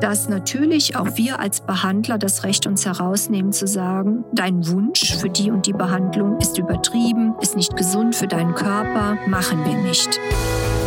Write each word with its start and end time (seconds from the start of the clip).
dass 0.00 0.28
natürlich 0.28 0.96
auch 0.96 1.16
wir 1.16 1.40
als 1.40 1.60
Behandler 1.60 2.18
das 2.18 2.44
Recht 2.44 2.66
uns 2.66 2.86
herausnehmen 2.86 3.52
zu 3.52 3.66
sagen, 3.66 4.24
dein 4.32 4.66
Wunsch 4.66 5.16
für 5.16 5.28
die 5.28 5.50
und 5.50 5.66
die 5.66 5.72
Behandlung 5.72 6.38
ist 6.38 6.58
übertrieben, 6.58 7.34
ist 7.40 7.56
nicht 7.56 7.76
gesund 7.76 8.16
für 8.16 8.26
deinen 8.26 8.54
Körper, 8.54 9.18
machen 9.26 9.64
wir 9.64 9.76
nicht. 9.76 10.18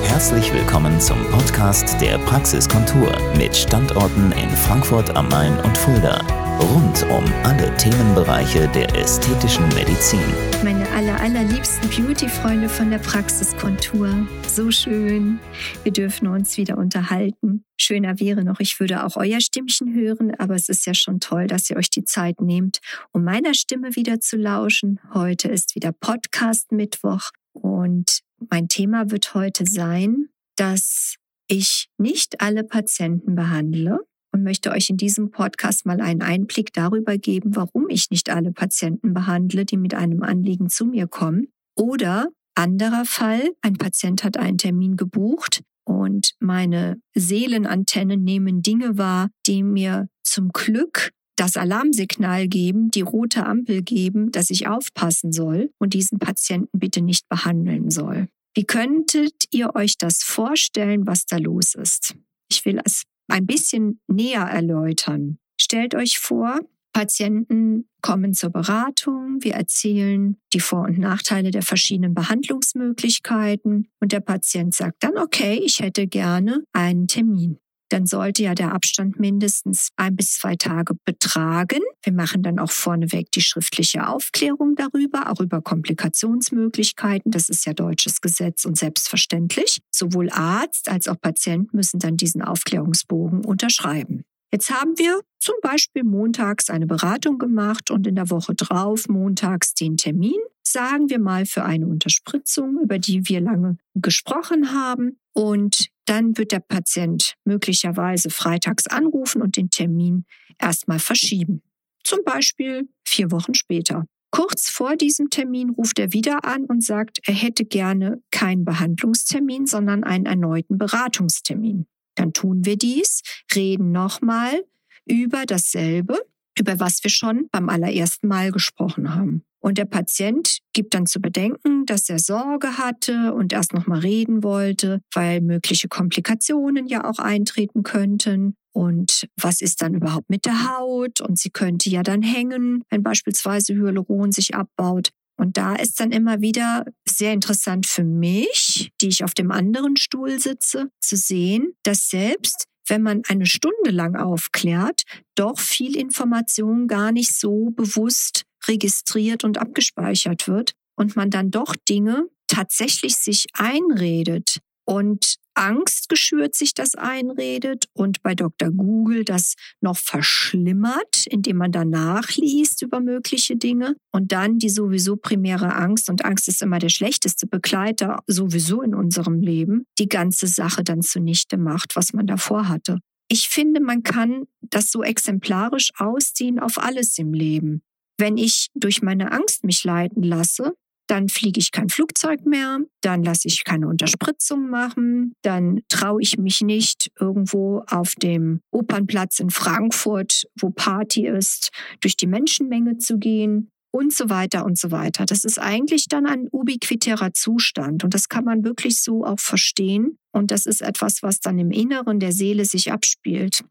Herzlich 0.04 0.54
willkommen 0.54 1.00
zum 1.00 1.18
Podcast 1.32 2.00
der 2.02 2.18
Praxiskontur 2.20 3.12
mit 3.38 3.56
Standorten 3.56 4.32
in 4.34 4.50
Frankfurt 4.50 5.16
am 5.16 5.30
Main 5.30 5.58
und 5.60 5.78
Fulda. 5.78 6.20
Rund 6.60 7.04
um 7.04 7.24
alle 7.44 7.76
Themenbereiche 7.78 8.68
der 8.70 8.96
ästhetischen 8.96 9.68
Medizin. 9.70 10.20
Meine 10.64 10.88
aller, 10.92 11.20
allerliebsten 11.20 11.90
Beauty-Freunde 11.90 12.70
von 12.70 12.92
der 12.92 13.00
Praxiskontur. 13.00 14.28
So 14.48 14.70
schön. 14.72 15.40
Wir 15.84 15.92
dürfen 15.92 16.28
uns 16.28 16.58
wieder 16.58 16.78
unterhalten. 16.78 17.66
Schöner 17.78 18.20
wäre 18.20 18.44
noch, 18.44 18.60
ich 18.60 18.80
würde 18.80 19.04
auch 19.04 19.18
euer 19.18 19.42
Stimmchen 19.42 19.94
hören, 19.94 20.34
aber 20.38 20.56
es 20.56 20.70
ist 20.70 20.86
ja 20.86 20.94
schon 20.94 21.20
toll, 21.20 21.48
dass 21.48 21.70
ihr 21.70 21.78
euch 21.78 21.90
die 21.90 22.06
Zeit 22.06 22.40
nehmt, 22.40 22.80
um 23.12 23.24
meiner 23.24 23.54
Stimme 23.54 23.96
wieder 23.96 24.20
zu 24.20 24.38
lauschen. 24.38 25.00
Heute 25.14 25.50
ist 25.50 25.76
wieder 25.76 25.92
Podcast-Mittwoch 25.92 27.32
und 27.54 28.20
mein 28.50 28.68
Thema 28.68 29.10
wird 29.12 29.34
heute 29.34 29.66
sein, 29.66 30.30
dass 30.56 31.16
ich 31.48 31.90
nicht 31.98 32.42
alle 32.42 32.64
Patienten 32.64 33.36
behandle 33.36 34.00
und 34.34 34.44
möchte 34.44 34.72
euch 34.72 34.90
in 34.90 34.98
diesem 34.98 35.32
Podcast 35.32 35.86
mal 35.86 36.02
einen 36.02 36.22
Einblick 36.22 36.74
darüber 36.74 37.18
geben, 37.18 37.56
warum 37.56 37.88
ich 37.90 38.10
nicht 38.10 38.30
alle 38.30 38.52
Patienten 38.52 39.14
behandle, 39.14 39.66
die 39.66 39.78
mit 39.78 39.94
einem 39.94 40.24
Anliegen 40.24 40.70
zu 40.70 40.86
mir 40.86 41.08
kommen. 41.08 41.48
Oder 41.76 42.28
anderer 42.56 43.06
Fall, 43.06 43.52
ein 43.62 43.78
Patient 43.78 44.24
hat 44.24 44.38
einen 44.38 44.58
Termin 44.58 44.98
gebucht 44.98 45.64
und 45.86 46.34
meine 46.40 47.00
Seelenantennen 47.16 48.24
nehmen 48.24 48.62
Dinge 48.62 48.98
wahr, 48.98 49.30
die 49.46 49.64
mir 49.64 50.08
zum 50.24 50.50
Glück 50.50 51.12
das 51.36 51.58
Alarmsignal 51.58 52.48
geben, 52.48 52.92
die 52.92 53.02
rote 53.02 53.46
Ampel 53.46 53.82
geben, 53.82 54.32
dass 54.32 54.50
ich 54.50 54.68
aufpassen 54.68 55.32
soll 55.32 55.72
und 55.80 55.94
diesen 55.94 56.20
Patienten 56.20 56.80
bitte 56.80 57.02
nicht 57.02 57.28
behandeln 57.28 57.90
soll. 57.90 58.28
Wie 58.56 58.66
könntet 58.66 59.46
ihr 59.52 59.76
euch 59.76 59.98
das 59.98 60.20
vorstellen, 60.24 61.08
was 61.08 61.26
da 61.26 61.38
los 61.38 61.74
ist? 61.74 62.16
Ich 62.50 62.66
will 62.66 62.80
es 62.86 63.04
ein 63.28 63.46
bisschen 63.46 64.00
näher 64.08 64.44
erläutern. 64.44 65.38
Stellt 65.60 65.96
euch 65.96 66.20
vor, 66.20 66.60
Patienten 66.94 67.90
kommen 68.02 68.34
zur 68.34 68.52
Beratung, 68.52 69.40
wir 69.42 69.56
erzählen 69.56 70.38
die 70.54 70.60
Vor- 70.60 70.84
und 70.84 71.00
Nachteile 71.00 71.50
der 71.50 71.64
verschiedenen 71.64 72.14
Behandlungsmöglichkeiten. 72.14 73.90
Und 74.00 74.12
der 74.12 74.20
Patient 74.20 74.76
sagt 74.76 75.04
dann, 75.04 75.18
okay, 75.18 75.60
ich 75.64 75.80
hätte 75.80 76.06
gerne 76.08 76.64
einen 76.72 77.08
Termin 77.08 77.58
dann 77.94 78.08
sollte 78.08 78.42
ja 78.42 78.56
der 78.56 78.74
Abstand 78.74 79.20
mindestens 79.20 79.90
ein 79.98 80.16
bis 80.16 80.32
zwei 80.40 80.56
Tage 80.56 80.96
betragen. 81.06 81.82
Wir 82.02 82.14
machen 82.14 82.42
dann 82.42 82.58
auch 82.58 82.72
vorneweg 82.72 83.32
die 83.32 83.42
schriftliche 83.42 84.08
Aufklärung 84.08 84.76
darüber, 84.76 85.32
auch 85.32 85.40
über 85.40 85.62
Komplikationsmöglichkeiten. 85.62 87.32
Das 87.32 87.50
ist 87.50 87.66
ja 87.66 87.74
deutsches 87.74 88.20
Gesetz 88.20 88.66
und 88.66 88.78
selbstverständlich. 88.78 89.80
Sowohl 89.92 90.32
Arzt 90.32 90.90
als 90.90 91.08
auch 91.08 91.22
Patient 91.22 91.74
müssen 91.74 92.00
dann 92.00 92.18
diesen 92.18 92.42
Aufklärungsbogen 92.42 93.46
unterschreiben. 93.46 94.24
Jetzt 94.52 94.72
haben 94.72 94.98
wir 94.98 95.22
zum 95.40 95.56
Beispiel 95.62 96.04
montags 96.04 96.70
eine 96.70 96.88
Beratung 96.88 97.38
gemacht 97.38 97.92
und 97.92 98.08
in 98.08 98.16
der 98.16 98.30
Woche 98.30 98.56
drauf 98.56 99.08
montags 99.08 99.74
den 99.74 99.98
Termin, 99.98 100.40
sagen 100.64 101.10
wir 101.10 101.20
mal 101.20 101.46
für 101.46 101.64
eine 101.64 101.88
Unterspritzung, 101.88 102.80
über 102.82 102.98
die 102.98 103.28
wir 103.28 103.42
lange 103.42 103.78
gesprochen 103.96 104.72
haben. 104.72 105.20
Und 105.34 105.90
dann 106.06 106.38
wird 106.38 106.52
der 106.52 106.60
Patient 106.60 107.36
möglicherweise 107.46 108.30
freitags 108.30 108.88
anrufen 108.88 109.42
und 109.42 109.58
den 109.58 109.70
Termin 109.70 110.26
erstmal 110.60 111.00
verschieben. 111.00 111.62
Zum 112.04 112.20
Beispiel 112.24 112.90
vier 113.06 113.32
Wochen 113.32 113.54
später. 113.54 114.06
Kurz 114.32 114.70
vor 114.70 114.96
diesem 114.96 115.30
Termin 115.30 115.70
ruft 115.70 116.00
er 116.00 116.12
wieder 116.12 116.44
an 116.44 116.66
und 116.66 116.84
sagt, 116.84 117.20
er 117.28 117.36
hätte 117.36 117.66
gerne 117.66 118.22
keinen 118.32 118.66
Behandlungstermin, 118.66 119.68
sondern 119.68 120.04
einen 120.04 120.26
erneuten 120.26 120.78
Beratungstermin. 120.78 121.86
Dann 122.16 122.34
tun 122.34 122.66
wir 122.66 122.76
dies, 122.76 123.22
reden 123.54 123.92
nochmal 123.92 124.64
über 125.06 125.46
dasselbe, 125.46 126.20
über 126.58 126.80
was 126.80 127.04
wir 127.04 127.12
schon 127.12 127.48
beim 127.52 127.70
allerersten 127.70 128.28
Mal 128.28 128.52
gesprochen 128.52 129.14
haben. 129.14 129.44
Und 129.64 129.78
der 129.78 129.86
Patient 129.86 130.60
gibt 130.74 130.94
dann 130.94 131.06
zu 131.06 131.22
bedenken, 131.22 131.86
dass 131.86 132.10
er 132.10 132.20
Sorge 132.20 132.78
hatte 132.78 133.34
und 133.34 133.54
erst 133.54 133.74
noch 133.74 133.88
mal 133.88 134.00
reden 134.00 134.44
wollte, 134.44 135.00
weil 135.14 135.40
mögliche 135.40 135.88
Komplikationen 135.88 136.86
ja 136.86 137.06
auch 137.10 137.18
eintreten 137.18 137.84
könnten. 137.84 138.56
Und 138.74 139.26
was 139.42 139.62
ist 139.62 139.82
dann 139.82 139.94
überhaupt 139.94 140.30
mit 140.30 140.46
der 140.46 140.70
Haut? 140.70 141.22
Und 141.22 141.40
sie 141.40 141.50
könnte 141.50 141.90
ja 141.90 142.04
dann 142.04 142.24
hängen, 142.24 142.84
wenn 142.90 143.04
beispielsweise 143.04 143.74
Hyaluron 143.74 144.34
sich 144.34 144.54
abbaut. 144.54 145.12
Und 145.38 145.56
da 145.56 145.76
ist 145.76 145.98
dann 146.02 146.12
immer 146.12 146.42
wieder 146.42 146.86
sehr 147.08 147.32
interessant 147.32 147.86
für 147.86 148.04
mich, 148.04 148.92
die 149.00 149.08
ich 149.08 149.24
auf 149.24 149.34
dem 149.34 149.50
anderen 149.50 149.96
Stuhl 149.96 150.40
sitze, 150.40 150.90
zu 151.00 151.16
sehen, 151.16 151.74
dass 151.84 152.10
selbst 152.10 152.66
wenn 152.90 153.02
man 153.02 153.22
eine 153.30 153.46
Stunde 153.46 153.92
lang 153.92 154.18
aufklärt, 154.18 155.04
doch 155.36 155.58
viel 155.58 155.96
Information 155.96 156.88
gar 156.88 157.14
nicht 157.14 157.34
so 157.34 157.70
bewusst 157.72 158.44
registriert 158.68 159.44
und 159.44 159.58
abgespeichert 159.58 160.48
wird 160.48 160.74
und 160.96 161.16
man 161.16 161.30
dann 161.30 161.52
doch 161.52 161.76
Dinge 161.76 162.28
tatsächlich 162.48 163.16
sich 163.16 163.48
einredet 163.54 164.60
und 164.86 165.38
Angst 165.56 166.10
geschürt 166.10 166.56
sich 166.56 166.74
das 166.74 166.96
einredet 166.96 167.86
und 167.94 168.24
bei 168.24 168.34
Dr. 168.34 168.72
Google 168.72 169.24
das 169.24 169.54
noch 169.82 169.98
verschlimmert, 169.98 171.28
indem 171.28 171.58
man 171.58 171.72
danach 171.72 172.32
liest 172.36 172.82
über 172.82 173.00
mögliche 173.00 173.56
Dinge 173.56 173.96
und 174.12 174.32
dann 174.32 174.58
die 174.58 174.70
sowieso 174.70 175.16
primäre 175.16 175.76
Angst 175.76 176.10
und 176.10 176.26
Angst 176.26 176.48
ist 176.48 176.62
immer 176.62 176.80
der 176.80 176.90
schlechteste 176.90 177.46
Begleiter 177.46 178.24
sowieso 178.28 178.82
in 178.82 178.96
unserem 178.96 179.42
Leben, 179.42 179.86
die 180.00 180.10
ganze 180.10 180.48
Sache 180.48 180.84
dann 180.84 181.02
zunichte 181.02 181.58
macht, 181.58 181.96
was 181.96 182.14
man 182.14 182.26
davor 182.26 182.68
hatte. 182.68 183.00
Ich 183.28 183.50
finde, 183.50 183.80
man 183.80 184.04
kann 184.04 184.46
das 184.62 184.92
so 184.92 185.04
exemplarisch 185.04 185.92
ausziehen 185.98 186.60
auf 186.60 186.78
alles 186.78 187.18
im 187.18 187.34
Leben. 187.34 187.84
Wenn 188.24 188.38
ich 188.38 188.70
durch 188.74 189.02
meine 189.02 189.34
Angst 189.34 189.66
mich 189.66 189.84
leiten 189.84 190.24
lasse, 190.24 190.76
dann 191.08 191.28
fliege 191.28 191.60
ich 191.60 191.74
kein 191.74 191.90
Flugzeug 191.90 192.46
mehr, 192.46 192.80
dann 193.02 193.22
lasse 193.22 193.50
ich 193.50 193.66
keine 193.66 193.90
Unterspritzung 193.90 194.70
machen, 194.70 195.34
dann 195.42 195.82
traue 195.90 196.22
ich 196.22 196.38
mich 196.38 196.62
nicht 196.62 197.12
irgendwo 197.20 197.84
auf 197.86 198.14
dem 198.16 198.62
Opernplatz 198.72 199.40
in 199.40 199.50
Frankfurt, 199.50 200.46
wo 200.58 200.70
Party 200.70 201.28
ist, 201.28 201.72
durch 202.00 202.16
die 202.16 202.28
Menschenmenge 202.28 202.98
zu 202.98 203.18
gehen 203.18 203.70
und 203.92 204.14
so 204.14 204.30
weiter 204.30 204.64
und 204.64 204.78
so 204.78 204.92
weiter. 204.92 205.26
Das 205.26 205.44
ist 205.44 205.60
eigentlich 205.60 206.06
dann 206.08 206.26
ein 206.26 206.48
ubiquitärer 206.50 207.34
Zustand 207.34 208.06
und 208.06 208.14
das 208.14 208.30
kann 208.30 208.46
man 208.46 208.64
wirklich 208.64 209.02
so 209.02 209.26
auch 209.26 209.42
verstehen 209.42 210.18
und 210.32 210.50
das 210.50 210.66
ist 210.66 210.82
etwas, 210.82 211.24
was 211.24 211.42
dann 211.42 211.60
im 211.60 211.72
Inneren 211.72 212.22
der 212.22 212.32
Seele 212.32 212.64
sich 212.64 212.90
abspielt. 212.90 213.66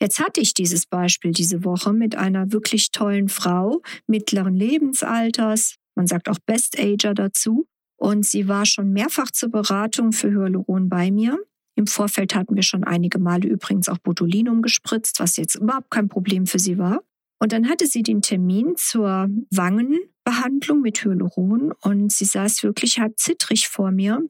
Jetzt 0.00 0.20
hatte 0.20 0.40
ich 0.40 0.52
dieses 0.52 0.86
Beispiel 0.86 1.32
diese 1.32 1.64
Woche 1.64 1.92
mit 1.92 2.16
einer 2.16 2.52
wirklich 2.52 2.90
tollen 2.90 3.28
Frau 3.28 3.80
mittleren 4.06 4.54
Lebensalters, 4.54 5.76
man 5.96 6.06
sagt 6.06 6.28
auch 6.28 6.38
Best 6.44 6.78
Ager 6.78 7.14
dazu. 7.14 7.66
Und 7.98 8.26
sie 8.26 8.46
war 8.46 8.66
schon 8.66 8.92
mehrfach 8.92 9.30
zur 9.30 9.50
Beratung 9.50 10.12
für 10.12 10.30
Hyaluron 10.30 10.90
bei 10.90 11.10
mir. 11.10 11.38
Im 11.76 11.86
Vorfeld 11.86 12.34
hatten 12.34 12.54
wir 12.54 12.62
schon 12.62 12.84
einige 12.84 13.18
Male 13.18 13.48
übrigens 13.48 13.88
auch 13.88 13.98
Botulinum 13.98 14.60
gespritzt, 14.60 15.18
was 15.18 15.36
jetzt 15.36 15.54
überhaupt 15.54 15.90
kein 15.90 16.08
Problem 16.08 16.46
für 16.46 16.58
sie 16.58 16.78
war. 16.78 17.02
Und 17.38 17.52
dann 17.52 17.68
hatte 17.68 17.86
sie 17.86 18.02
den 18.02 18.22
Termin 18.22 18.74
zur 18.76 19.28
Wangenbehandlung 19.50 20.82
mit 20.82 21.04
Hyaluron 21.04 21.72
und 21.82 22.12
sie 22.12 22.24
saß 22.24 22.62
wirklich 22.62 22.98
halb 22.98 23.18
zittrig 23.18 23.68
vor 23.68 23.90
mir 23.90 24.22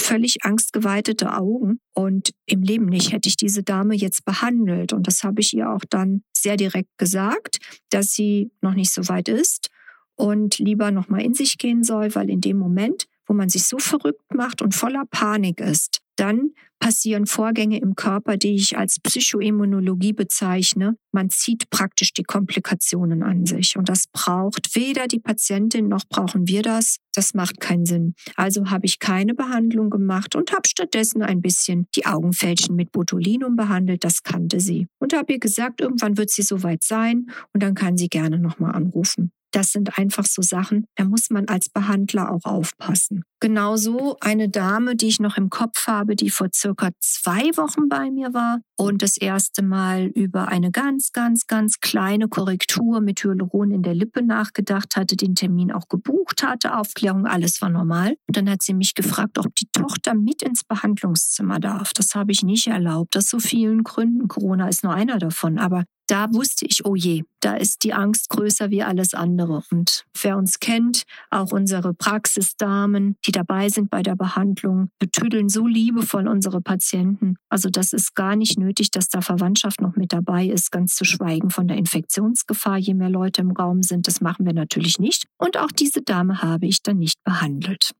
völlig 0.00 0.44
angstgeweitete 0.44 1.36
Augen. 1.36 1.80
Und 1.94 2.32
im 2.46 2.62
Leben 2.62 2.86
nicht 2.86 3.12
hätte 3.12 3.28
ich 3.28 3.36
diese 3.36 3.62
Dame 3.62 3.94
jetzt 3.94 4.24
behandelt. 4.24 4.92
Und 4.92 5.06
das 5.06 5.22
habe 5.22 5.40
ich 5.40 5.54
ihr 5.54 5.70
auch 5.70 5.84
dann 5.88 6.22
sehr 6.36 6.56
direkt 6.56 6.96
gesagt, 6.98 7.58
dass 7.90 8.12
sie 8.12 8.50
noch 8.60 8.74
nicht 8.74 8.92
so 8.92 9.08
weit 9.08 9.28
ist 9.28 9.68
und 10.16 10.58
lieber 10.58 10.90
noch 10.90 11.08
mal 11.08 11.22
in 11.22 11.34
sich 11.34 11.56
gehen 11.58 11.82
soll, 11.82 12.14
weil 12.14 12.28
in 12.28 12.40
dem 12.40 12.58
Moment, 12.58 13.06
wo 13.26 13.34
man 13.34 13.48
sich 13.48 13.64
so 13.64 13.78
verrückt 13.78 14.34
macht 14.34 14.60
und 14.60 14.74
voller 14.74 15.04
Panik 15.10 15.60
ist, 15.60 16.00
dann 16.20 16.50
passieren 16.80 17.26
Vorgänge 17.26 17.78
im 17.78 17.94
Körper, 17.94 18.36
die 18.36 18.54
ich 18.54 18.76
als 18.76 18.98
Psychoimmunologie 19.00 20.12
bezeichne. 20.12 20.96
Man 21.12 21.28
zieht 21.28 21.68
praktisch 21.70 22.12
die 22.12 22.22
Komplikationen 22.22 23.22
an 23.22 23.44
sich. 23.46 23.76
Und 23.76 23.88
das 23.88 24.06
braucht 24.12 24.74
weder 24.74 25.06
die 25.06 25.20
Patientin 25.20 25.88
noch 25.88 26.04
brauchen 26.08 26.48
wir 26.48 26.62
das. 26.62 26.96
Das 27.14 27.34
macht 27.34 27.60
keinen 27.60 27.84
Sinn. 27.84 28.14
Also 28.34 28.70
habe 28.70 28.86
ich 28.86 28.98
keine 28.98 29.34
Behandlung 29.34 29.90
gemacht 29.90 30.34
und 30.34 30.52
habe 30.52 30.66
stattdessen 30.66 31.22
ein 31.22 31.42
bisschen 31.42 31.86
die 31.94 32.06
Augenfältchen 32.06 32.74
mit 32.74 32.92
Botulinum 32.92 33.56
behandelt. 33.56 34.04
Das 34.04 34.22
kannte 34.22 34.60
sie. 34.60 34.88
Und 34.98 35.12
habe 35.12 35.34
ihr 35.34 35.38
gesagt, 35.38 35.80
irgendwann 35.80 36.16
wird 36.16 36.30
sie 36.30 36.42
soweit 36.42 36.82
sein 36.82 37.26
und 37.52 37.62
dann 37.62 37.74
kann 37.74 37.96
sie 37.96 38.08
gerne 38.08 38.38
nochmal 38.38 38.74
anrufen. 38.74 39.32
Das 39.52 39.72
sind 39.72 39.98
einfach 39.98 40.24
so 40.26 40.42
Sachen, 40.42 40.86
da 40.94 41.04
muss 41.04 41.30
man 41.30 41.48
als 41.48 41.68
Behandler 41.68 42.30
auch 42.30 42.44
aufpassen. 42.44 43.24
Genauso 43.40 44.18
eine 44.20 44.50
Dame, 44.50 44.96
die 44.96 45.08
ich 45.08 45.18
noch 45.18 45.38
im 45.38 45.48
Kopf 45.48 45.86
habe, 45.86 46.14
die 46.14 46.28
vor 46.28 46.48
circa 46.54 46.90
zwei 47.00 47.50
Wochen 47.56 47.88
bei 47.88 48.10
mir 48.10 48.34
war 48.34 48.60
und 48.76 49.00
das 49.00 49.16
erste 49.16 49.62
Mal 49.62 50.08
über 50.08 50.48
eine 50.48 50.70
ganz, 50.70 51.12
ganz, 51.12 51.46
ganz 51.46 51.80
kleine 51.80 52.28
Korrektur 52.28 53.00
mit 53.00 53.24
Hyaluron 53.24 53.70
in 53.70 53.82
der 53.82 53.94
Lippe 53.94 54.22
nachgedacht 54.22 54.94
hatte, 54.94 55.16
den 55.16 55.34
Termin 55.34 55.72
auch 55.72 55.88
gebucht 55.88 56.42
hatte, 56.42 56.76
Aufklärung, 56.76 57.26
alles 57.26 57.62
war 57.62 57.70
normal. 57.70 58.16
Und 58.28 58.36
dann 58.36 58.50
hat 58.50 58.62
sie 58.62 58.74
mich 58.74 58.94
gefragt, 58.94 59.38
ob 59.38 59.54
die 59.54 59.68
Tochter 59.72 60.14
mit 60.14 60.42
ins 60.42 60.62
Behandlungszimmer 60.62 61.60
darf. 61.60 61.94
Das 61.94 62.14
habe 62.14 62.32
ich 62.32 62.42
nicht 62.42 62.66
erlaubt, 62.66 63.16
aus 63.16 63.30
so 63.30 63.38
vielen 63.38 63.84
Gründen. 63.84 64.28
Corona 64.28 64.68
ist 64.68 64.84
nur 64.84 64.92
einer 64.92 65.18
davon. 65.18 65.58
Aber 65.58 65.84
da 66.10 66.26
wusste 66.32 66.66
ich, 66.66 66.84
oh 66.84 66.96
je, 66.96 67.22
da 67.38 67.54
ist 67.54 67.84
die 67.84 67.94
Angst 67.94 68.30
größer 68.30 68.70
wie 68.70 68.82
alles 68.82 69.14
andere. 69.14 69.62
Und 69.70 70.04
wer 70.20 70.36
uns 70.36 70.58
kennt, 70.58 71.04
auch 71.30 71.52
unsere 71.52 71.94
Praxisdamen, 71.94 73.16
die 73.30 73.38
dabei 73.38 73.68
sind 73.68 73.90
bei 73.90 74.02
der 74.02 74.16
Behandlung, 74.16 74.90
betüdeln 74.98 75.48
so 75.48 75.64
liebevoll 75.64 76.26
unsere 76.26 76.60
Patienten. 76.60 77.36
Also 77.48 77.70
das 77.70 77.92
ist 77.92 78.16
gar 78.16 78.34
nicht 78.34 78.58
nötig, 78.58 78.90
dass 78.90 79.08
da 79.08 79.20
Verwandtschaft 79.20 79.80
noch 79.80 79.94
mit 79.94 80.12
dabei 80.12 80.46
ist, 80.46 80.72
ganz 80.72 80.96
zu 80.96 81.04
schweigen 81.04 81.50
von 81.50 81.68
der 81.68 81.76
Infektionsgefahr, 81.76 82.78
je 82.78 82.94
mehr 82.94 83.08
Leute 83.08 83.42
im 83.42 83.52
Raum 83.52 83.84
sind. 83.84 84.08
Das 84.08 84.20
machen 84.20 84.46
wir 84.46 84.52
natürlich 84.52 84.98
nicht. 84.98 85.26
Und 85.38 85.56
auch 85.58 85.70
diese 85.70 86.02
Dame 86.02 86.42
habe 86.42 86.66
ich 86.66 86.82
dann 86.82 86.98
nicht 86.98 87.22
behandelt. 87.22 87.92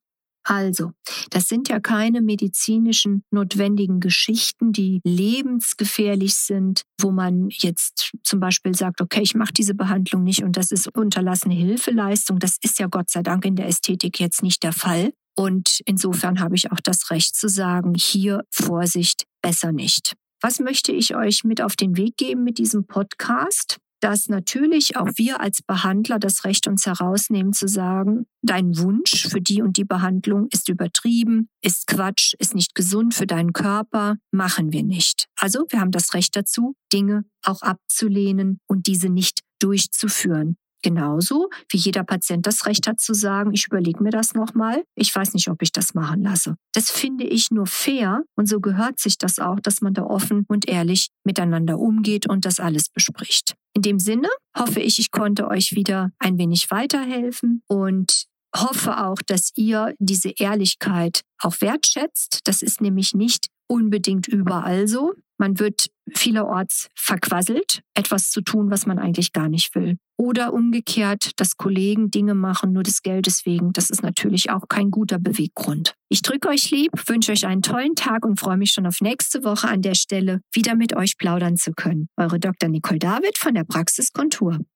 Also, 0.42 0.92
das 1.30 1.44
sind 1.44 1.68
ja 1.68 1.80
keine 1.80 2.22
medizinischen 2.22 3.22
notwendigen 3.30 4.00
Geschichten, 4.00 4.72
die 4.72 5.00
lebensgefährlich 5.04 6.34
sind, 6.34 6.82
wo 7.00 7.10
man 7.10 7.50
jetzt 7.50 8.12
zum 8.24 8.40
Beispiel 8.40 8.74
sagt, 8.74 9.00
okay, 9.00 9.20
ich 9.20 9.34
mache 9.34 9.52
diese 9.52 9.74
Behandlung 9.74 10.24
nicht 10.24 10.42
und 10.42 10.56
das 10.56 10.72
ist 10.72 10.88
unterlassene 10.96 11.54
Hilfeleistung. 11.54 12.38
Das 12.38 12.56
ist 12.62 12.78
ja 12.78 12.86
Gott 12.86 13.10
sei 13.10 13.22
Dank 13.22 13.44
in 13.44 13.54
der 13.54 13.66
Ästhetik 13.66 14.18
jetzt 14.18 14.42
nicht 14.42 14.62
der 14.62 14.72
Fall. 14.72 15.12
Und 15.36 15.80
insofern 15.84 16.40
habe 16.40 16.56
ich 16.56 16.70
auch 16.72 16.80
das 16.82 17.10
Recht 17.10 17.34
zu 17.34 17.48
sagen, 17.48 17.94
hier 17.94 18.42
Vorsicht, 18.50 19.24
besser 19.42 19.72
nicht. 19.72 20.14
Was 20.42 20.58
möchte 20.58 20.92
ich 20.92 21.14
euch 21.14 21.44
mit 21.44 21.60
auf 21.60 21.76
den 21.76 21.96
Weg 21.96 22.16
geben 22.16 22.44
mit 22.44 22.58
diesem 22.58 22.86
Podcast? 22.86 23.78
dass 24.00 24.28
natürlich 24.28 24.96
auch 24.96 25.08
wir 25.16 25.40
als 25.40 25.62
Behandler 25.62 26.18
das 26.18 26.44
Recht 26.44 26.66
uns 26.66 26.86
herausnehmen 26.86 27.52
zu 27.52 27.68
sagen, 27.68 28.26
dein 28.42 28.76
Wunsch 28.78 29.28
für 29.28 29.40
die 29.40 29.62
und 29.62 29.76
die 29.76 29.84
Behandlung 29.84 30.48
ist 30.50 30.68
übertrieben, 30.68 31.48
ist 31.62 31.86
Quatsch, 31.86 32.34
ist 32.38 32.54
nicht 32.54 32.74
gesund 32.74 33.14
für 33.14 33.26
deinen 33.26 33.52
Körper, 33.52 34.16
machen 34.30 34.72
wir 34.72 34.82
nicht. 34.82 35.26
Also 35.36 35.66
wir 35.68 35.80
haben 35.80 35.90
das 35.90 36.14
Recht 36.14 36.34
dazu, 36.34 36.74
Dinge 36.92 37.24
auch 37.44 37.62
abzulehnen 37.62 38.58
und 38.66 38.86
diese 38.86 39.10
nicht 39.10 39.40
durchzuführen. 39.60 40.56
Genauso 40.82 41.50
wie 41.68 41.76
jeder 41.76 42.04
Patient 42.04 42.46
das 42.46 42.66
Recht 42.66 42.86
hat 42.86 43.00
zu 43.00 43.14
sagen, 43.14 43.52
ich 43.52 43.66
überlege 43.66 44.02
mir 44.02 44.10
das 44.10 44.34
nochmal, 44.34 44.82
ich 44.94 45.14
weiß 45.14 45.34
nicht, 45.34 45.48
ob 45.48 45.62
ich 45.62 45.72
das 45.72 45.94
machen 45.94 46.22
lasse. 46.22 46.56
Das 46.72 46.90
finde 46.90 47.24
ich 47.24 47.50
nur 47.50 47.66
fair 47.66 48.22
und 48.36 48.46
so 48.46 48.60
gehört 48.60 48.98
sich 48.98 49.18
das 49.18 49.38
auch, 49.38 49.60
dass 49.60 49.80
man 49.80 49.94
da 49.94 50.02
offen 50.02 50.44
und 50.48 50.68
ehrlich 50.68 51.10
miteinander 51.24 51.78
umgeht 51.78 52.28
und 52.28 52.44
das 52.44 52.60
alles 52.60 52.88
bespricht. 52.88 53.54
In 53.74 53.82
dem 53.82 53.98
Sinne 53.98 54.28
hoffe 54.56 54.80
ich, 54.80 54.98
ich 54.98 55.10
konnte 55.10 55.48
euch 55.48 55.72
wieder 55.72 56.10
ein 56.18 56.38
wenig 56.38 56.70
weiterhelfen 56.70 57.62
und 57.68 58.24
hoffe 58.56 59.04
auch, 59.04 59.22
dass 59.24 59.52
ihr 59.54 59.94
diese 59.98 60.30
Ehrlichkeit 60.30 61.22
auch 61.38 61.60
wertschätzt. 61.60 62.40
Das 62.44 62.62
ist 62.62 62.80
nämlich 62.80 63.14
nicht 63.14 63.46
unbedingt 63.68 64.26
überall 64.26 64.88
so. 64.88 65.14
Man 65.40 65.58
wird 65.58 65.87
vielerorts 66.14 66.90
verquasselt, 66.94 67.81
etwas 67.94 68.31
zu 68.31 68.42
tun, 68.42 68.70
was 68.70 68.84
man 68.84 68.98
eigentlich 68.98 69.32
gar 69.32 69.48
nicht 69.48 69.75
will. 69.75 69.96
Oder 70.19 70.52
umgekehrt, 70.52 71.31
dass 71.40 71.56
Kollegen 71.56 72.10
Dinge 72.10 72.34
machen 72.34 72.72
nur 72.75 72.82
des 72.82 73.00
Geldes 73.00 73.46
wegen. 73.46 73.72
Das 73.72 73.88
ist 73.88 74.02
natürlich 74.02 74.50
auch 74.50 74.69
kein 74.69 74.90
guter 74.90 75.19
Beweggrund. 75.19 75.94
Ich 76.10 76.20
drücke 76.20 76.50
euch 76.50 76.70
lieb, 76.70 76.90
wünsche 77.06 77.32
euch 77.32 77.46
einen 77.46 77.62
tollen 77.62 77.94
Tag 77.94 78.26
und 78.26 78.38
freue 78.38 78.58
mich 78.58 78.72
schon 78.72 78.87
auf 78.87 79.00
nächste 79.00 79.42
Woche 79.42 79.69
an 79.69 79.81
der 79.81 79.94
Stelle 79.94 80.42
wieder 80.52 80.75
mit 80.75 80.94
euch 80.94 81.16
plaudern 81.16 81.56
zu 81.56 81.72
können. 81.72 82.08
Eure 82.19 82.38
Dr. 82.38 82.69
Nicole 82.69 82.98
David 82.98 83.38
von 83.38 83.54
der 83.54 83.64
Praxiskontur. 83.64 84.58